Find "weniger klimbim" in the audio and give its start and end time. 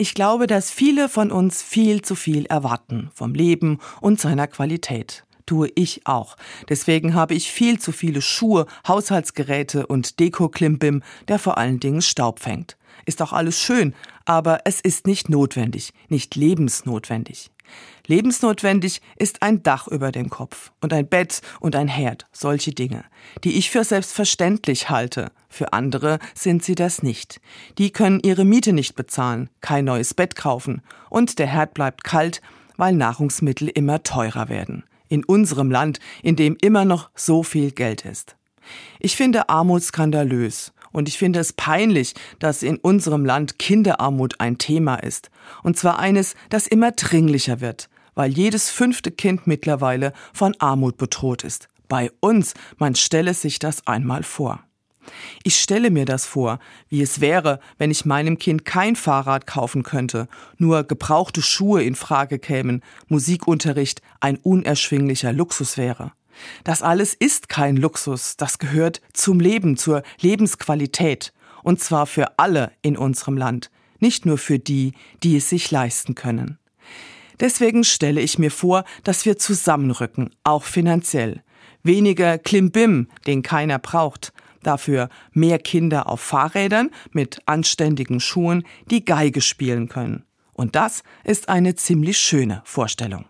81.82-83.08